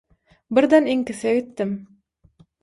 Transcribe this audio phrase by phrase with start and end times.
[0.57, 1.71] Birden iňkise gitdim.